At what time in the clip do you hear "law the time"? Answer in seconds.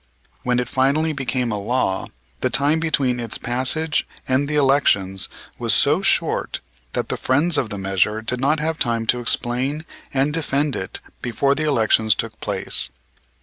1.59-2.79